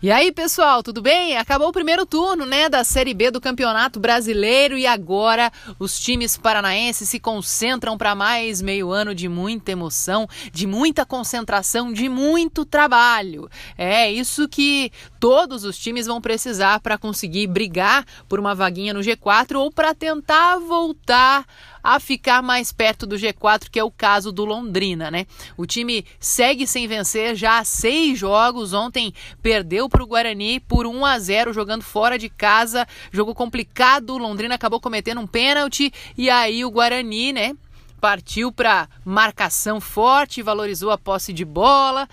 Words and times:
E 0.00 0.12
aí, 0.12 0.30
pessoal, 0.30 0.80
tudo 0.80 1.02
bem? 1.02 1.36
Acabou 1.36 1.70
o 1.70 1.72
primeiro 1.72 2.06
turno, 2.06 2.46
né, 2.46 2.68
da 2.68 2.84
Série 2.84 3.12
B 3.12 3.32
do 3.32 3.40
Campeonato 3.40 3.98
Brasileiro 3.98 4.78
e 4.78 4.86
agora 4.86 5.50
os 5.76 5.98
times 5.98 6.36
paranaenses 6.36 7.08
se 7.08 7.18
concentram 7.18 7.98
para 7.98 8.14
mais 8.14 8.62
meio 8.62 8.92
ano 8.92 9.12
de 9.12 9.28
muita 9.28 9.72
emoção, 9.72 10.28
de 10.52 10.68
muita 10.68 11.04
concentração, 11.04 11.92
de 11.92 12.08
muito 12.08 12.64
trabalho. 12.64 13.50
É 13.76 14.08
isso 14.08 14.48
que 14.48 14.92
todos 15.18 15.64
os 15.64 15.76
times 15.76 16.06
vão 16.06 16.20
precisar 16.20 16.78
para 16.78 16.96
conseguir 16.96 17.48
brigar 17.48 18.06
por 18.28 18.38
uma 18.38 18.54
vaguinha 18.54 18.94
no 18.94 19.00
G4 19.00 19.56
ou 19.56 19.68
para 19.68 19.96
tentar 19.96 20.58
voltar 20.58 21.44
a 21.88 21.98
ficar 21.98 22.42
mais 22.42 22.70
perto 22.70 23.06
do 23.06 23.16
G4, 23.16 23.70
que 23.70 23.78
é 23.78 23.82
o 23.82 23.90
caso 23.90 24.30
do 24.30 24.44
Londrina, 24.44 25.10
né? 25.10 25.24
O 25.56 25.64
time 25.64 26.04
segue 26.20 26.66
sem 26.66 26.86
vencer 26.86 27.34
já 27.34 27.60
há 27.60 27.64
seis 27.64 28.18
jogos. 28.18 28.74
Ontem 28.74 29.14
perdeu 29.40 29.88
para 29.88 30.02
o 30.02 30.06
Guarani 30.06 30.60
por 30.60 30.86
1 30.86 31.06
a 31.06 31.18
0 31.18 31.52
jogando 31.54 31.80
fora 31.80 32.18
de 32.18 32.28
casa. 32.28 32.86
Jogo 33.10 33.34
complicado. 33.34 34.10
O 34.10 34.18
Londrina 34.18 34.54
acabou 34.54 34.78
cometendo 34.78 35.22
um 35.22 35.26
pênalti 35.26 35.90
e 36.14 36.28
aí 36.28 36.62
o 36.62 36.70
Guarani, 36.70 37.32
né? 37.32 37.56
Partiu 37.98 38.52
para 38.52 38.86
marcação 39.02 39.80
forte, 39.80 40.42
valorizou 40.42 40.90
a 40.90 40.98
posse 40.98 41.32
de 41.32 41.44
bola 41.44 42.06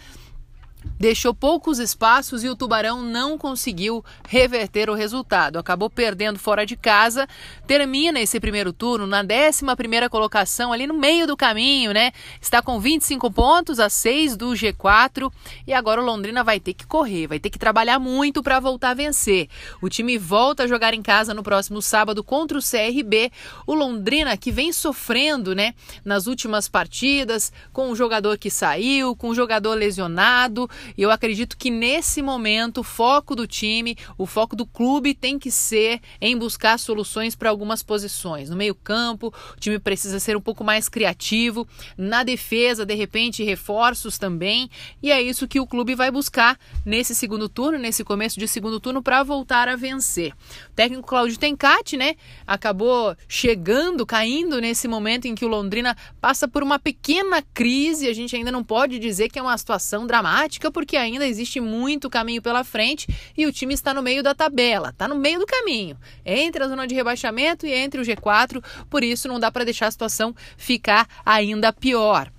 deixou 1.00 1.34
poucos 1.34 1.80
espaços 1.80 2.44
e 2.44 2.50
o 2.50 2.56
Tubarão 2.56 3.02
não 3.02 3.38
conseguiu 3.38 4.04
reverter 4.28 4.90
o 4.90 4.94
resultado. 4.94 5.58
Acabou 5.58 5.90
perdendo 5.90 6.40
fora 6.40 6.66
de 6.66 6.76
casa, 6.76 7.28
termina 7.68 8.20
esse 8.20 8.40
primeiro 8.40 8.72
turno 8.72 9.06
na 9.06 9.22
11 9.22 10.10
colocação, 10.10 10.72
ali 10.72 10.88
no 10.88 10.94
meio 10.94 11.28
do 11.28 11.36
caminho, 11.36 11.92
né? 11.92 12.12
Está 12.42 12.62
com 12.62 12.80
25 12.80 13.32
pontos, 13.32 13.80
a 13.80 13.90
6 13.90 14.36
do 14.38 14.50
G4, 14.52 15.32
e 15.68 15.74
agora 15.74 16.02
o 16.02 16.06
Londrina 16.06 16.44
vai 16.44 16.60
ter 16.60 16.74
que 16.74 16.86
correr, 16.86 17.28
vai 17.28 17.40
ter 17.40 17.50
que 17.50 17.60
trabalhar 17.60 18.00
muito 18.00 18.42
para 18.42 18.60
voltar 18.60 18.92
a 18.92 18.94
vencer. 18.94 19.50
O 19.82 19.90
time 19.90 20.18
volta 20.18 20.64
a 20.64 20.68
jogar 20.68 20.94
em 20.94 21.02
casa 21.02 21.34
no 21.34 21.44
próximo 21.44 21.82
sábado 21.82 22.24
contra 22.24 22.58
o 22.58 22.62
CRB. 22.62 23.32
O 23.68 23.74
Londrina 23.74 24.36
que 24.38 24.52
vem 24.52 24.72
sofrendo, 24.72 25.54
né, 25.54 25.74
nas 26.04 26.28
últimas 26.28 26.68
partidas, 26.68 27.52
com 27.74 27.90
o 27.90 27.96
jogador 27.96 28.38
que 28.38 28.50
saiu, 28.50 29.16
com 29.16 29.30
o 29.30 29.36
jogador 29.36 29.74
lesionado, 29.76 30.70
e 30.98 31.02
eu 31.02 31.12
acredito 31.12 31.58
que 31.58 31.70
nesse 31.70 32.22
momento 32.22 32.80
o 32.80 32.84
foco 32.84 33.36
do 33.36 33.48
time, 33.48 33.98
o 34.18 34.26
foco 34.26 34.56
do 34.56 34.66
clube 34.66 35.14
tem 35.14 35.38
que 35.40 35.52
ser 35.52 36.02
em 36.20 36.38
buscar 36.38 36.78
soluções 36.78 37.36
para 37.36 37.50
algumas 37.50 37.84
posições. 37.84 38.50
No 38.50 38.56
meio-campo, 38.56 39.34
o 39.56 39.60
time 39.60 39.80
precisa 39.80 40.20
ser 40.20 40.36
um 40.36 40.42
pouco 40.42 40.64
mais 40.64 40.90
criativo, 40.90 41.68
na 41.98 42.24
defesa, 42.24 42.86
de 42.86 42.96
repente, 42.96 43.44
reforços 43.44 44.18
também. 44.18 44.70
E 45.02 45.12
é 45.12 45.22
isso 45.22 45.48
que 45.48 45.60
o 45.60 45.68
clube 45.68 45.96
vai 45.96 46.12
buscar 46.12 46.58
nesse 46.86 47.16
segundo 47.16 47.48
turno, 47.50 47.78
nesse 47.78 48.04
começo 48.04 48.40
de 48.40 48.48
segundo 48.48 48.80
turno, 48.80 49.02
para 49.02 49.24
voltar 49.24 49.68
a 49.68 49.76
vencer. 49.76 50.34
O 50.70 50.74
técnico 50.76 51.08
Cláudio 51.08 51.38
Tencati, 51.38 51.98
né, 51.98 52.16
acabou 52.46 53.16
chegando, 53.28 54.06
caindo 54.06 54.60
nesse 54.60 54.88
momento 54.88 55.26
em 55.26 55.36
que 55.36 55.46
o 55.46 55.48
Londrina 55.48 55.96
passa 56.20 56.48
por 56.48 56.64
uma 56.64 56.80
pequena 56.80 57.42
crise. 57.54 58.08
A 58.08 58.14
gente 58.14 58.36
ainda 58.36 58.52
não 58.52 58.64
pode 58.64 59.00
dizer 59.00 59.30
que 59.30 59.40
é 59.40 59.42
uma 59.42 59.58
situação 59.58 60.06
dramática 60.06 60.72
porque 60.76 60.98
ainda 60.98 61.26
existe 61.26 61.62
muito 61.62 62.10
caminho 62.10 62.42
pela 62.42 62.62
frente 62.66 63.08
e 63.38 63.46
o 63.46 63.54
time 63.54 63.74
está 63.74 63.94
no 63.94 64.04
meio 64.04 64.22
da 64.22 64.36
tabela, 64.36 64.90
está 64.90 65.08
no 65.08 65.16
meio 65.16 65.40
do 65.40 65.46
caminho, 65.46 65.98
entre 66.26 66.62
a 66.62 66.68
zona 66.68 66.86
de 66.86 66.94
rebaixamento 66.94 67.66
e 67.66 67.72
entre 67.72 68.02
o 68.02 68.04
G4, 68.04 68.62
por 68.90 69.02
isso 69.02 69.30
não 69.30 69.40
dá 69.40 69.50
para 69.50 69.64
deixar 69.64 69.88
a 69.88 69.92
situação 69.92 70.36
ficar 70.58 71.08
ainda 71.26 71.72
pior. 71.72 72.30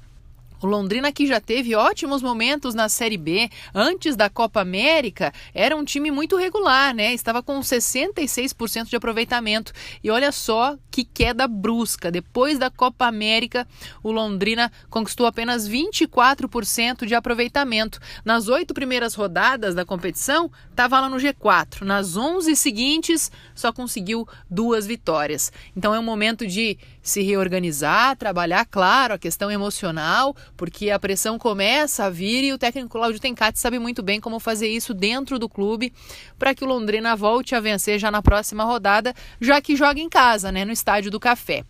O 0.62 0.66
Londrina, 0.66 1.12
que 1.12 1.26
já 1.26 1.38
teve 1.38 1.74
ótimos 1.74 2.22
momentos 2.22 2.74
na 2.74 2.88
Série 2.88 3.18
B 3.18 3.50
antes 3.74 4.16
da 4.16 4.30
Copa 4.30 4.60
América, 4.60 5.32
era 5.52 5.76
um 5.76 5.84
time 5.84 6.10
muito 6.10 6.36
regular, 6.36 6.94
né? 6.94 7.12
Estava 7.12 7.42
com 7.42 7.60
66% 7.60 8.88
de 8.88 8.96
aproveitamento. 8.96 9.72
E 10.02 10.10
olha 10.10 10.32
só 10.32 10.76
que 10.90 11.04
queda 11.04 11.46
brusca. 11.46 12.10
Depois 12.10 12.58
da 12.58 12.70
Copa 12.70 13.06
América, 13.06 13.68
o 14.02 14.10
Londrina 14.10 14.72
conquistou 14.88 15.26
apenas 15.26 15.68
24% 15.68 17.04
de 17.04 17.14
aproveitamento. 17.14 18.00
Nas 18.24 18.48
oito 18.48 18.72
primeiras 18.72 19.14
rodadas 19.14 19.74
da 19.74 19.84
competição, 19.84 20.50
estava 20.70 21.00
lá 21.00 21.08
no 21.10 21.18
G4. 21.18 21.82
Nas 21.82 22.16
11 22.16 22.56
seguintes, 22.56 23.30
só 23.54 23.70
conseguiu 23.72 24.26
duas 24.48 24.86
vitórias. 24.86 25.52
Então 25.76 25.94
é 25.94 25.98
um 25.98 26.02
momento 26.02 26.46
de 26.46 26.78
se 27.02 27.22
reorganizar, 27.22 28.16
trabalhar, 28.16 28.64
claro, 28.64 29.14
a 29.14 29.18
questão 29.18 29.50
emocional 29.50 30.34
porque 30.56 30.90
a 30.90 30.98
pressão 30.98 31.38
começa 31.38 32.04
a 32.04 32.10
vir 32.10 32.44
e 32.44 32.52
o 32.52 32.58
técnico 32.58 32.88
Claudio 32.88 33.20
Tencati 33.20 33.58
sabe 33.58 33.78
muito 33.78 34.02
bem 34.02 34.20
como 34.20 34.40
fazer 34.40 34.68
isso 34.68 34.94
dentro 34.94 35.38
do 35.38 35.48
clube 35.48 35.92
para 36.38 36.54
que 36.54 36.64
o 36.64 36.66
Londrina 36.66 37.14
volte 37.14 37.54
a 37.54 37.60
vencer 37.60 37.98
já 37.98 38.10
na 38.10 38.22
próxima 38.22 38.64
rodada, 38.64 39.14
já 39.40 39.60
que 39.60 39.76
joga 39.76 40.00
em 40.00 40.08
casa, 40.08 40.50
né, 40.50 40.64
no 40.64 40.72
Estádio 40.72 41.10
do 41.10 41.20
Café. 41.20 41.64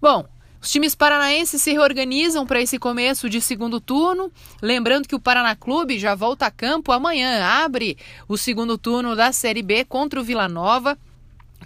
Bom, 0.00 0.26
os 0.60 0.70
times 0.70 0.94
paranaenses 0.94 1.62
se 1.62 1.72
reorganizam 1.72 2.44
para 2.44 2.60
esse 2.60 2.78
começo 2.78 3.30
de 3.30 3.40
segundo 3.40 3.80
turno. 3.80 4.32
Lembrando 4.60 5.06
que 5.06 5.14
o 5.14 5.20
Paraná 5.20 5.54
Clube 5.54 5.98
já 5.98 6.14
volta 6.14 6.46
a 6.46 6.50
campo 6.50 6.90
amanhã, 6.90 7.44
abre 7.44 7.96
o 8.26 8.36
segundo 8.36 8.76
turno 8.76 9.14
da 9.14 9.30
Série 9.32 9.62
B 9.62 9.84
contra 9.84 10.20
o 10.20 10.24
Vila 10.24 10.48
Nova 10.48 10.98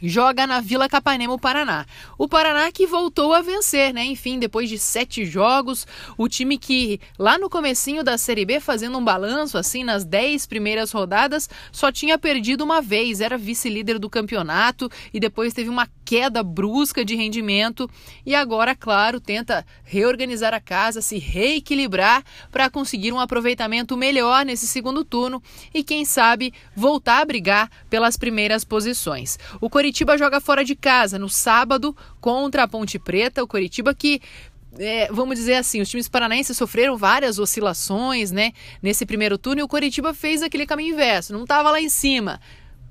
joga 0.03 0.47
na 0.47 0.61
Vila 0.61 0.89
Capanema, 0.89 1.33
o 1.33 1.39
Paraná. 1.39 1.87
O 2.19 2.29
Paraná 2.29 2.71
que 2.73 2.87
voltou 2.87 3.33
a 3.35 3.41
vencer, 3.41 3.93
né? 3.93 4.05
Enfim, 4.05 4.39
depois 4.39 4.69
de 4.69 4.79
sete 4.79 5.25
jogos, 5.25 5.87
o 6.17 6.29
time 6.29 6.59
que 6.59 7.01
lá 7.19 7.39
no 7.39 7.51
comecinho 7.51 8.03
da 8.03 8.17
Série 8.17 8.45
B, 8.45 8.61
fazendo 8.61 8.99
um 8.99 9.05
balanço 9.05 9.59
assim 9.59 9.85
nas 9.85 10.05
dez 10.05 10.47
primeiras 10.47 10.93
rodadas, 10.93 11.49
só 11.73 11.91
tinha 11.93 12.19
perdido 12.19 12.65
uma 12.65 12.81
vez, 12.81 13.21
era 13.21 13.37
vice-líder 13.37 13.99
do 13.99 14.11
campeonato 14.11 14.91
e 15.13 15.21
depois 15.21 15.55
teve 15.55 15.69
uma 15.69 15.89
queda 16.11 16.43
brusca 16.43 17.05
de 17.05 17.15
rendimento 17.15 17.89
e 18.27 18.35
agora, 18.35 18.75
claro, 18.75 19.21
tenta 19.21 19.65
reorganizar 19.85 20.53
a 20.53 20.59
casa, 20.59 21.01
se 21.01 21.19
reequilibrar 21.19 22.25
para 22.51 22.69
conseguir 22.69 23.13
um 23.13 23.21
aproveitamento 23.21 23.97
melhor 23.97 24.45
nesse 24.45 24.67
segundo 24.67 25.05
turno 25.05 25.41
e 25.73 25.85
quem 25.85 26.05
sabe 26.05 26.53
voltar 26.75 27.21
a 27.21 27.25
brigar 27.25 27.71
pelas 27.89 28.17
primeiras 28.17 28.65
posições. 28.65 29.39
O 29.61 29.71
Coritiba 29.71 30.19
joga 30.19 30.41
fora 30.41 30.65
de 30.65 30.75
casa 30.75 31.17
no 31.17 31.29
sábado 31.29 31.97
contra 32.21 32.65
a 32.65 32.69
Ponte 32.69 32.99
Preta. 32.99 33.45
O 33.45 33.47
Coritiba 33.47 33.95
que 33.95 34.21
é, 34.81 35.13
vamos 35.13 35.37
dizer 35.37 35.55
assim, 35.55 35.81
os 35.81 35.89
times 35.89 36.09
paranaenses 36.09 36.57
sofreram 36.57 36.97
várias 36.97 37.39
oscilações, 37.39 38.33
né, 38.33 38.51
nesse 38.83 39.07
primeiro 39.07 39.39
turno 39.39 39.61
e 39.61 39.63
o 39.63 39.69
Coritiba 39.69 40.13
fez 40.13 40.43
aquele 40.43 40.67
caminho 40.67 40.93
inverso, 40.93 41.33
não 41.33 41.43
estava 41.43 41.71
lá 41.71 41.81
em 41.81 41.89
cima 41.89 42.41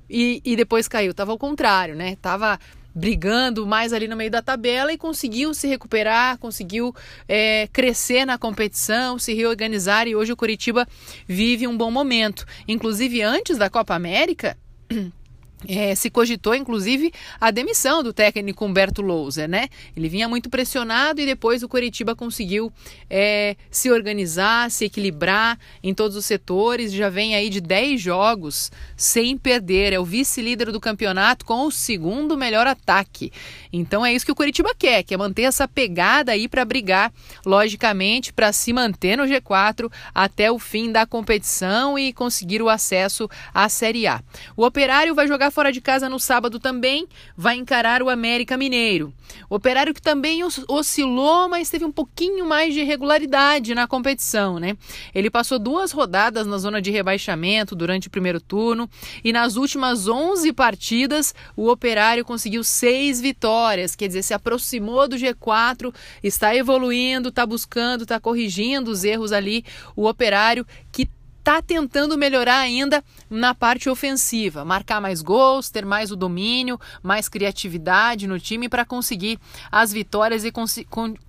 e, 0.08 0.40
e 0.42 0.56
depois 0.56 0.88
caiu, 0.88 1.10
estava 1.10 1.32
ao 1.32 1.38
contrário, 1.38 1.94
né, 1.94 2.12
estava 2.12 2.58
brigando 2.94 3.66
mais 3.66 3.92
ali 3.92 4.08
no 4.08 4.16
meio 4.16 4.30
da 4.30 4.42
tabela 4.42 4.92
e 4.92 4.98
conseguiu 4.98 5.54
se 5.54 5.66
recuperar, 5.66 6.38
conseguiu 6.38 6.94
é, 7.28 7.68
crescer 7.72 8.24
na 8.24 8.38
competição, 8.38 9.18
se 9.18 9.34
reorganizar 9.34 10.08
e 10.08 10.16
hoje 10.16 10.32
o 10.32 10.36
Coritiba 10.36 10.86
vive 11.26 11.66
um 11.66 11.76
bom 11.76 11.90
momento. 11.90 12.46
Inclusive 12.66 13.22
antes 13.22 13.58
da 13.58 13.70
Copa 13.70 13.94
América 13.94 14.56
É, 15.68 15.94
se 15.94 16.08
cogitou, 16.08 16.54
inclusive, 16.54 17.12
a 17.38 17.50
demissão 17.50 18.02
do 18.02 18.14
técnico 18.14 18.64
Humberto 18.64 19.02
Louser, 19.02 19.48
né? 19.48 19.68
Ele 19.94 20.08
vinha 20.08 20.26
muito 20.26 20.48
pressionado 20.48 21.20
e 21.20 21.26
depois 21.26 21.62
o 21.62 21.68
Coritiba 21.68 22.16
conseguiu 22.16 22.72
é, 23.10 23.56
se 23.70 23.90
organizar, 23.90 24.70
se 24.70 24.86
equilibrar 24.86 25.58
em 25.82 25.92
todos 25.92 26.16
os 26.16 26.24
setores. 26.24 26.92
Já 26.92 27.10
vem 27.10 27.34
aí 27.34 27.50
de 27.50 27.60
10 27.60 28.00
jogos 28.00 28.72
sem 28.96 29.36
perder. 29.36 29.92
É 29.92 30.00
o 30.00 30.04
vice-líder 30.04 30.72
do 30.72 30.80
campeonato 30.80 31.44
com 31.44 31.66
o 31.66 31.70
segundo 31.70 32.38
melhor 32.38 32.66
ataque. 32.66 33.30
Então 33.70 34.04
é 34.04 34.14
isso 34.14 34.24
que 34.24 34.32
o 34.32 34.36
Coritiba 34.36 34.74
quer, 34.74 35.02
quer 35.02 35.18
manter 35.18 35.42
essa 35.42 35.68
pegada 35.68 36.32
aí 36.32 36.48
para 36.48 36.64
brigar, 36.64 37.12
logicamente, 37.44 38.32
para 38.32 38.52
se 38.52 38.72
manter 38.72 39.16
no 39.16 39.24
G4 39.24 39.92
até 40.14 40.50
o 40.50 40.58
fim 40.58 40.90
da 40.90 41.04
competição 41.04 41.98
e 41.98 42.12
conseguir 42.12 42.62
o 42.62 42.68
acesso 42.68 43.28
à 43.52 43.68
Série 43.68 44.06
A. 44.06 44.22
O 44.56 44.64
Operário 44.64 45.14
vai 45.14 45.28
jogar 45.28 45.49
fora 45.50 45.72
de 45.72 45.80
casa 45.80 46.08
no 46.08 46.18
sábado 46.18 46.58
também, 46.58 47.06
vai 47.36 47.56
encarar 47.56 48.02
o 48.02 48.08
América 48.08 48.56
Mineiro. 48.56 49.12
O 49.48 49.54
Operário 49.54 49.94
que 49.94 50.02
também 50.02 50.42
oscilou, 50.68 51.48
mas 51.48 51.70
teve 51.70 51.84
um 51.84 51.92
pouquinho 51.92 52.46
mais 52.46 52.74
de 52.74 52.82
regularidade 52.82 53.74
na 53.74 53.86
competição, 53.86 54.58
né? 54.58 54.76
Ele 55.14 55.30
passou 55.30 55.58
duas 55.58 55.92
rodadas 55.92 56.46
na 56.46 56.58
zona 56.58 56.80
de 56.80 56.90
rebaixamento 56.90 57.74
durante 57.76 58.08
o 58.08 58.10
primeiro 58.10 58.40
turno 58.40 58.88
e 59.22 59.32
nas 59.32 59.56
últimas 59.56 60.08
11 60.08 60.52
partidas 60.52 61.34
o 61.56 61.68
Operário 61.68 62.24
conseguiu 62.24 62.64
seis 62.64 63.20
vitórias, 63.20 63.94
quer 63.94 64.08
dizer, 64.08 64.22
se 64.22 64.34
aproximou 64.34 65.08
do 65.08 65.16
G4, 65.16 65.94
está 66.22 66.54
evoluindo, 66.54 67.28
está 67.28 67.46
buscando, 67.46 68.02
está 68.02 68.18
corrigindo 68.18 68.90
os 68.90 69.04
erros 69.04 69.32
ali. 69.32 69.64
O 69.94 70.06
Operário 70.06 70.66
que 70.92 71.08
está 71.50 71.60
tentando 71.60 72.16
melhorar 72.16 72.58
ainda 72.58 73.02
na 73.28 73.52
parte 73.52 73.90
ofensiva, 73.90 74.64
marcar 74.64 75.00
mais 75.00 75.20
gols, 75.20 75.68
ter 75.68 75.84
mais 75.84 76.12
o 76.12 76.16
domínio, 76.16 76.80
mais 77.02 77.28
criatividade 77.28 78.28
no 78.28 78.38
time 78.38 78.68
para 78.68 78.84
conseguir 78.84 79.38
as 79.70 79.92
vitórias 79.92 80.44
e 80.44 80.52
con 80.52 80.64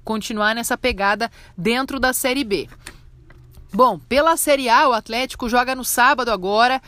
continuar 0.04 0.54
nessa 0.54 0.78
pegada 0.78 1.32
dentro 1.58 2.00
da 2.00 2.14
Série 2.14 2.44
B. 2.44 2.70
Bom, 3.74 3.98
pela 3.98 4.38
Série 4.38 4.70
A, 4.70 4.88
o 4.90 4.94
Atlético 4.94 5.50
joga 5.50 5.74
no 5.74 5.84
sábado 5.84 6.30
agora. 6.30 6.80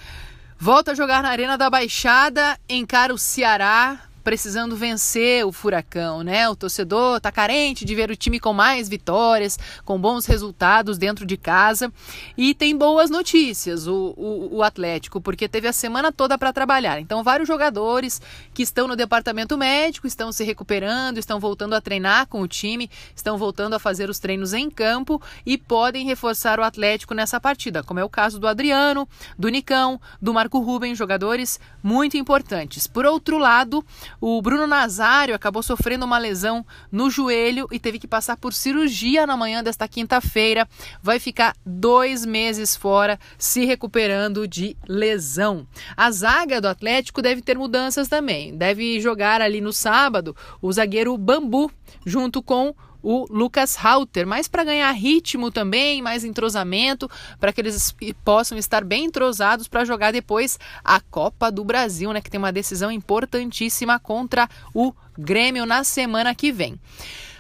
Volta 0.60 0.92
a 0.92 0.96
jogar 0.96 1.24
na 1.24 1.30
Arena 1.30 1.58
da 1.58 1.70
Baixada, 1.70 2.60
encara 2.70 3.14
o 3.14 3.18
Ceará 3.18 4.00
precisando 4.24 4.76
vencer 4.76 5.46
o 5.46 5.52
Furacão, 5.52 6.24
né? 6.24 6.48
O 6.50 6.56
torcedor 6.56 7.20
tá 7.20 7.32
carente 7.32 7.86
de 7.86 7.94
ver 7.94 8.10
o 8.10 8.16
time 8.16 8.40
com 8.40 8.54
mais 8.54 8.88
vitórias, 8.88 9.60
com 9.84 10.00
bons 10.00 10.26
resultados 10.26 10.98
dentro 10.98 11.26
de 11.26 11.36
casa. 11.36 11.92
E 12.38 12.54
tem 12.54 12.76
boas 12.76 13.10
notícias 13.10 13.88
o, 13.88 14.14
o, 14.18 14.58
o 14.58 14.64
Atlético, 14.64 15.20
porque 15.20 15.48
teve 15.48 15.68
a 15.68 15.74
semana 15.74 16.12
toda 16.12 16.38
para 16.38 16.54
trabalhar. 16.54 17.00
Então, 17.00 17.24
vários 17.24 17.48
jogadores 17.48 18.22
que 18.54 18.64
estão 18.64 18.88
no 18.88 18.96
departamento 18.96 19.58
médico 19.58 20.08
estão 20.08 20.32
se 20.32 20.44
recuperando, 20.44 21.18
estão 21.18 21.40
voltando 21.40 21.74
a 21.74 21.82
treinar 21.82 22.28
com 22.28 22.42
o 22.42 22.48
time, 22.48 22.90
estão 23.16 23.38
voltando 23.38 23.74
a 23.74 23.80
fazer 23.80 24.10
os 24.10 24.20
treinos 24.20 24.54
em 24.54 24.70
campo 24.70 25.22
e 25.46 25.58
podem 25.58 26.06
reforçar 26.06 26.60
o 26.60 26.64
Atlético 26.64 27.14
nessa 27.14 27.40
partida, 27.40 27.84
como 27.84 28.00
é 28.00 28.04
o 28.04 28.10
caso 28.10 28.40
do 28.40 28.48
Adriano, 28.48 29.08
do 29.38 29.50
Nicão, 29.50 30.00
do 30.22 30.34
Marco 30.34 30.60
Ruben, 30.60 30.96
jogadores 30.96 31.60
muito 31.82 32.16
importantes. 32.18 32.88
Por 32.88 33.06
outro 33.06 33.38
lado, 33.38 33.84
o 34.26 34.42
Bruno 34.42 34.66
Nazário 34.66 35.36
acabou 35.36 35.62
sofrendo 35.62 36.06
uma 36.06 36.18
lesão 36.18 36.66
no 36.90 37.10
joelho 37.10 37.68
e 37.70 37.78
teve 37.78 38.00
que 38.00 38.08
passar 38.08 38.38
por 38.38 38.54
cirurgia 38.54 39.28
na 39.28 39.36
manhã 39.36 39.62
desta 39.62 39.86
quinta-feira. 39.86 40.66
Vai 41.02 41.20
ficar 41.20 41.54
dois 41.66 42.26
meses 42.26 42.74
fora, 42.74 43.20
se 43.38 43.66
recuperando 43.66 44.48
de 44.48 44.78
lesão. 44.88 45.68
A 45.98 46.10
zaga 46.10 46.62
do 46.62 46.70
Atlético 46.70 47.22
deve 47.22 47.42
ter 47.42 47.58
mudanças 47.58 48.08
também. 48.08 48.56
Deve 48.56 49.02
jogar 49.02 49.42
ali 49.42 49.60
no 49.60 49.74
sábado 49.74 50.34
o 50.62 50.72
zagueiro 50.72 51.18
Bambu, 51.18 51.70
junto 52.06 52.42
com 52.42 52.74
o 53.04 53.28
Lucas 53.30 53.76
Halter, 53.76 54.26
mas 54.26 54.48
para 54.48 54.64
ganhar 54.64 54.92
ritmo 54.92 55.52
também, 55.52 56.02
mais 56.02 56.24
entrosamento, 56.24 57.12
para 57.40 57.52
que 57.52 57.60
eles 57.60 57.94
possam 58.24 58.58
estar 58.58 58.84
bem 58.84 59.06
entrosados 59.06 59.68
para 59.68 59.84
jogar 59.84 60.12
depois 60.12 60.58
a 60.84 61.02
Copa 61.02 61.52
do 61.52 61.66
Brasil, 61.66 62.14
né, 62.14 62.22
que 62.22 62.32
tem 62.32 62.40
uma 62.40 62.52
decisão 62.52 62.90
importantíssima 62.90 64.00
contra 64.00 64.50
o 64.74 64.94
Grêmio 65.18 65.66
na 65.66 65.84
semana 65.84 66.34
que 66.34 66.52
vem. 66.52 66.80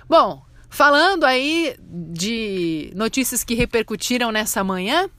Bom, 0.07 0.43
falando 0.69 1.23
aí 1.23 1.75
de 1.79 2.91
notícias 2.93 3.43
que 3.43 3.55
repercutiram 3.55 4.31
nessa 4.31 4.63
manhã, 4.63 5.09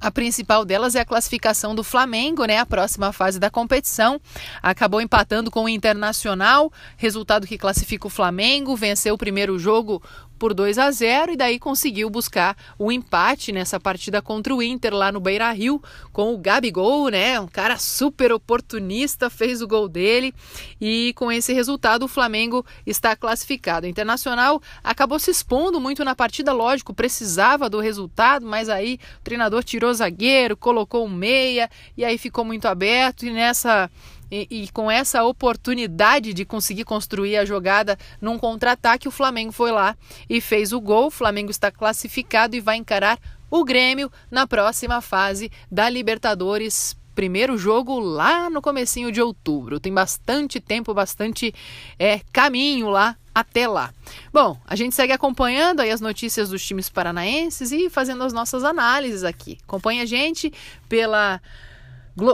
a 0.00 0.10
principal 0.10 0.64
delas 0.64 0.94
é 0.94 1.00
a 1.00 1.04
classificação 1.04 1.74
do 1.74 1.84
Flamengo, 1.84 2.44
né? 2.44 2.58
A 2.58 2.66
próxima 2.66 3.12
fase 3.12 3.38
da 3.38 3.50
competição. 3.50 4.20
Acabou 4.62 5.00
empatando 5.00 5.50
com 5.50 5.64
o 5.64 5.68
Internacional, 5.68 6.72
resultado 6.96 7.46
que 7.46 7.58
classifica 7.58 8.06
o 8.06 8.10
Flamengo, 8.10 8.74
venceu 8.74 9.14
o 9.14 9.18
primeiro 9.18 9.58
jogo 9.58 10.02
por 10.40 10.54
2 10.54 10.78
a 10.78 10.90
0 10.90 11.32
e 11.32 11.36
daí 11.36 11.58
conseguiu 11.58 12.08
buscar 12.08 12.56
o 12.78 12.90
empate 12.90 13.52
nessa 13.52 13.78
partida 13.78 14.22
contra 14.22 14.54
o 14.54 14.62
Inter 14.62 14.94
lá 14.94 15.12
no 15.12 15.20
Beira 15.20 15.52
Rio 15.52 15.82
com 16.14 16.32
o 16.32 16.38
Gabigol, 16.38 17.10
né? 17.10 17.38
Um 17.38 17.46
cara 17.46 17.76
super 17.76 18.32
oportunista, 18.32 19.28
fez 19.28 19.60
o 19.60 19.68
gol 19.68 19.86
dele 19.86 20.34
e 20.80 21.12
com 21.14 21.30
esse 21.30 21.52
resultado 21.52 22.04
o 22.04 22.08
Flamengo 22.08 22.64
está 22.86 23.14
classificado. 23.14 23.86
O 23.86 23.90
Internacional 23.90 24.62
acabou 24.82 25.18
se 25.18 25.30
expondo 25.30 25.78
muito 25.78 26.02
na 26.06 26.16
partida, 26.16 26.54
lógico, 26.54 26.94
precisava 26.94 27.68
do 27.68 27.78
resultado, 27.78 28.46
mas 28.46 28.70
aí 28.70 28.98
o 29.20 29.22
treinador 29.22 29.62
tirou 29.62 29.92
zagueiro, 29.92 30.56
colocou 30.56 31.04
um 31.04 31.10
meia 31.10 31.68
e 31.98 32.02
aí 32.02 32.16
ficou 32.16 32.46
muito 32.46 32.66
aberto 32.66 33.26
e 33.26 33.30
nessa 33.30 33.90
e, 34.30 34.46
e, 34.50 34.68
com 34.68 34.90
essa 34.90 35.24
oportunidade 35.24 36.32
de 36.32 36.44
conseguir 36.44 36.84
construir 36.84 37.36
a 37.36 37.44
jogada 37.44 37.98
num 38.20 38.38
contra-ataque, 38.38 39.08
o 39.08 39.10
Flamengo 39.10 39.52
foi 39.52 39.72
lá 39.72 39.96
e 40.28 40.40
fez 40.40 40.72
o 40.72 40.80
gol. 40.80 41.06
O 41.06 41.10
Flamengo 41.10 41.50
está 41.50 41.70
classificado 41.70 42.54
e 42.54 42.60
vai 42.60 42.76
encarar 42.76 43.18
o 43.50 43.64
Grêmio 43.64 44.10
na 44.30 44.46
próxima 44.46 45.00
fase 45.00 45.50
da 45.70 45.88
Libertadores. 45.88 46.96
Primeiro 47.14 47.58
jogo 47.58 47.98
lá 47.98 48.48
no 48.48 48.62
comecinho 48.62 49.10
de 49.10 49.20
outubro. 49.20 49.80
Tem 49.80 49.92
bastante 49.92 50.60
tempo, 50.60 50.94
bastante 50.94 51.52
é, 51.98 52.20
caminho 52.32 52.88
lá 52.88 53.16
até 53.34 53.66
lá. 53.66 53.92
Bom, 54.32 54.56
a 54.66 54.76
gente 54.76 54.94
segue 54.94 55.12
acompanhando 55.12 55.80
aí 55.80 55.90
as 55.90 56.00
notícias 56.00 56.50
dos 56.50 56.64
times 56.64 56.88
paranaenses 56.88 57.72
e 57.72 57.90
fazendo 57.90 58.22
as 58.22 58.32
nossas 58.32 58.64
análises 58.64 59.24
aqui. 59.24 59.58
Acompanhe 59.64 60.00
a 60.00 60.06
gente 60.06 60.52
pela 60.88 61.40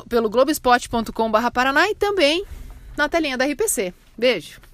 pelo 0.09 0.31
globespot.com.br 0.31 1.51
Paraná 1.53 1.89
e 1.89 1.95
também 1.95 2.45
na 2.97 3.09
telinha 3.09 3.37
da 3.37 3.45
RPC. 3.45 3.93
Beijo! 4.17 4.66